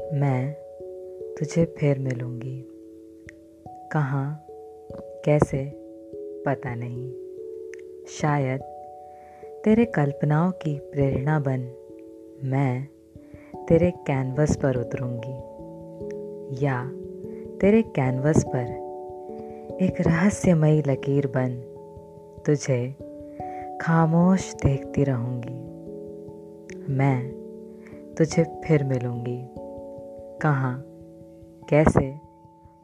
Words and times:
मैं 0.00 0.52
तुझे 1.38 1.64
फिर 1.64 1.98
मिलूँगी। 1.98 2.68
कहाँ, 3.68 4.46
कैसे, 5.24 5.72
पता 6.46 6.74
नहीं। 6.74 7.12
शायद 8.06 8.60
तेरे 9.64 9.84
कल्पनाओं 9.84 10.50
की 10.50 10.78
प्रेरणा 10.78 11.40
बन 11.40 11.60
मैं 12.42 12.88
तेरे 13.68 13.90
कैनवस 13.90 14.56
पर 14.56 14.76
उतरूँगी। 14.76 15.54
या 16.66 16.90
तेरे 17.58 17.82
कैनवस 17.82 18.44
पर 18.44 18.84
एक 19.82 20.00
रहस्यमयी 20.00 20.82
लकीर 20.86 21.26
बन 21.26 21.62
तुझे 22.46 22.96
खामोश 23.80 24.54
देखती 24.54 25.04
रहूँगी। 25.04 25.64
मैं 26.92 27.28
तुझे 28.18 28.44
फिर 28.44 28.84
मिलूँगी। 28.84 29.44
कहाँ, 30.46 30.84
कैसे, 31.68 32.20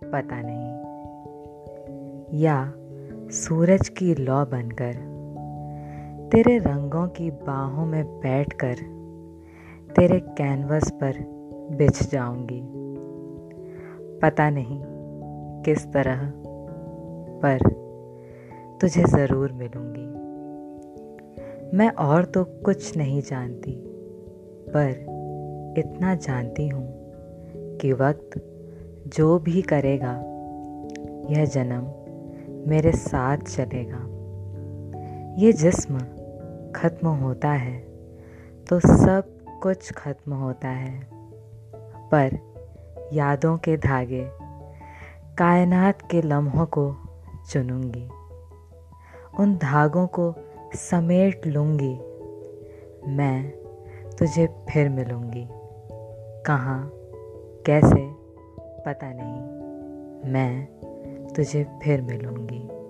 पता 0.05 0.43
नहीं। 0.45 0.81
या 2.41 2.73
सूरज 3.31 3.89
की 3.89 4.15
लौ 4.15 4.45
बनकर, 4.45 4.93
तेरे 6.33 6.59
रंगों 6.59 7.09
की 7.09 7.31
बाहों 7.31 7.87
में 7.87 8.05
बैठकर, 8.05 8.75
तेरे 9.97 10.21
कैनवस 10.21 10.91
पर 10.91 11.13
बिछ 11.73 12.11
जाऊँगी। 12.11 12.63
पता 14.19 14.51
नहीं 14.51 14.83
किस 15.63 15.93
तरह, 15.93 16.33
पर 17.45 17.59
तुझे 18.81 19.05
ज़रूर 19.05 19.53
मिलूँगी। 19.53 20.07
मैं 21.77 21.91
और 21.91 22.25
तो 22.25 22.45
कुछ 22.45 22.97
नहीं 22.97 23.23
जानती, 23.23 23.85
पर 24.69 24.91
इतना 25.79 26.15
जानती 26.15 26.69
हूँ 26.69 26.99
कि 27.81 27.93
वक्त 27.93 28.31
जो 29.17 29.39
भी 29.39 29.63
करेगा, 29.63 30.13
यह 31.31 31.45
जन्म 31.45 32.71
मेरे 32.71 32.93
साथ 32.93 33.37
चलेगा। 33.37 34.07
ये 35.39 35.53
जिस्म 35.53 35.99
ख़त्म 36.77 37.09
होता 37.09 37.51
है 37.51 37.79
तो 38.69 38.81
सब 38.81 39.39
कुछ 39.63 39.93
ख़त्म 39.93 40.35
होता 40.35 40.69
है। 40.69 41.09
पर 42.11 42.39
यादों 43.13 43.59
के 43.59 43.77
धागे 43.77 44.29
कायनात 45.39 46.03
के 46.11 46.23
लम्हों 46.23 46.67
को 46.67 46.97
चुनूँगी। 47.51 48.09
उन 49.41 49.57
धागों 49.57 50.07
को 50.07 50.35
समेट 50.75 51.47
लूँगी। 51.47 51.95
मैं 53.11 53.51
तुझे 54.19 54.47
फिर 54.47 54.89
मिलूँगी। 54.89 55.49
कहाँ 56.43 56.93
कैसे? 57.66 58.11
पता 58.83 59.13
नहीं। 59.13 59.61
मैं 60.33 60.66
तुझे 61.37 61.65
फिर 61.65 62.02
मिलूँगी। 62.02 62.80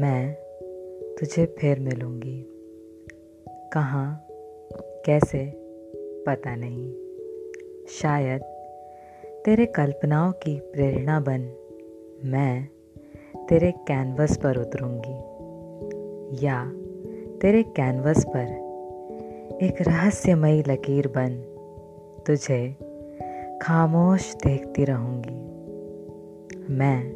मैं 0.00 0.32
तुझे 1.20 1.46
फिर 1.46 1.80
मिलूँगी। 1.80 2.46
कहाँ? 3.72 4.26
कैसे? 5.06 5.52
पता 6.26 6.56
नहीं। 6.56 6.94
शायद 7.88 8.42
तेरे 9.44 9.66
कल्पनाओं 9.66 10.32
की 10.32 10.60
प्रेरणा 10.60 11.20
बन 11.20 11.40
मैं 12.24 12.75
तेरे 13.48 13.72
कैनवस 13.72 14.36
पर 14.36 14.56
उतरूँगी। 14.56 15.36
या 16.46 16.66
तेरे 17.38 17.62
कैनवस 17.62 18.24
पर 18.24 18.46
एक 19.62 19.82
रहस्यमयी 19.82 20.62
लकीर 20.68 21.08
बन, 21.08 21.42
तुझे 22.26 22.76
खामोश 23.62 24.34
देखती 24.34 24.84
रहूँगी। 24.84 25.46
मैं 26.74 27.12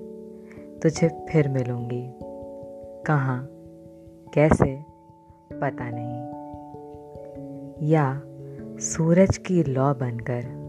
तुझे 0.82 1.08
फिर 1.08 1.48
मिलूँगी। 1.48 2.14
कहाँ? 3.06 3.48
कैसे? 4.34 4.84
पता 5.52 5.90
नहीं। 5.90 6.30
या 7.90 8.22
सूरज 8.78 9.36
की 9.36 9.62
लौ 9.62 9.94
बनकर 9.94 10.60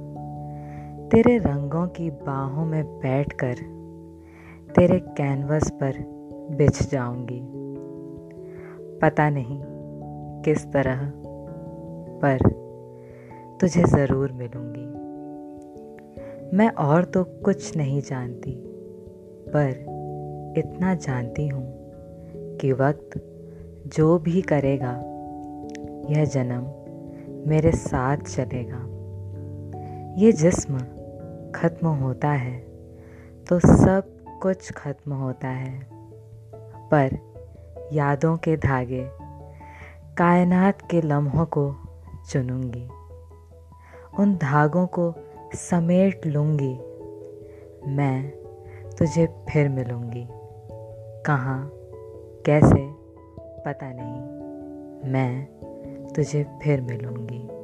तेरे 1.11 1.37
रंगों 1.37 1.87
की 1.87 2.09
बाहों 2.09 2.65
में 2.65 2.85
बैठकर 2.85 3.80
तेरे 4.75 4.99
कैनवस 5.17 5.69
पर 5.73 5.97
बिछ 6.57 6.81
जाऊँगी। 6.91 7.39
पता 9.01 9.29
नहीं 9.29 9.59
किस 10.43 10.65
तरह 10.65 11.01
पर 12.23 12.49
तुझे 13.61 13.83
ज़रूर 13.83 14.31
मिलूँगी। 14.31 14.85
मैं 16.57 16.69
और 16.79 17.03
तो 17.05 17.23
कुछ 17.45 17.75
नहीं 17.77 18.01
जानती, 18.01 18.53
पर 19.47 19.69
इतना 20.57 20.93
जानती 20.95 21.47
हूँ 21.47 21.65
कि 22.61 22.71
वक्त 22.73 23.19
जो 23.87 24.17
भी 24.19 24.41
करेगा, 24.41 24.93
यह 26.09 26.25
जन्म 26.25 27.49
मेरे 27.49 27.71
साथ 27.71 28.17
चलेगा। 28.27 28.81
ये 30.17 30.31
जिस्म 30.31 30.79
ख़त्म 31.55 31.87
होता 31.97 32.29
है 32.29 32.57
तो 33.47 33.59
सब 33.59 34.17
कुछ 34.41 34.71
खत्म 34.71 35.13
होता 35.13 35.47
है। 35.47 35.87
पर 36.89 37.17
यादों 37.93 38.37
के 38.37 38.57
धागे 38.57 39.09
कायनात 40.17 40.81
के 40.91 41.01
लम्हों 41.01 41.45
को 41.45 41.75
चुनूँगी। 42.29 42.87
उन 44.19 44.35
धागों 44.35 44.87
को 44.87 45.15
समेट 45.55 46.25
लूँगी। 46.25 46.73
मैं 47.87 48.29
तुझे 48.97 49.27
फिर 49.49 49.69
मिलूँगी। 49.69 50.27
कहाँ? 51.25 51.71
कैसे? 52.45 52.91
पता 53.65 53.91
नहीं। 53.93 54.21
मैं 55.11 55.45
तुझे 56.15 56.43
फिर 56.63 56.81
मिलूँगी। 56.81 57.60